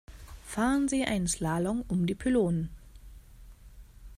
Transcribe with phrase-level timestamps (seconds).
[0.43, 2.71] Fahren Sie einen Slalom um die Pylonen.